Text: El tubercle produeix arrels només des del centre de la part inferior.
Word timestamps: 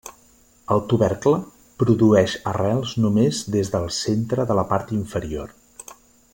El 0.75 0.79
tubercle 0.93 1.33
produeix 1.83 2.33
arrels 2.53 2.95
només 3.03 3.43
des 3.59 3.71
del 3.77 3.87
centre 4.01 4.51
de 4.53 4.59
la 4.61 4.67
part 4.75 4.99
inferior. 5.01 5.57